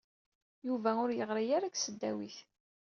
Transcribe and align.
Yuba 0.67 0.91
ur 1.03 1.09
yeɣri 1.17 1.45
ara 1.55 1.67
deg 1.67 1.75
tesdawit. 1.75 2.37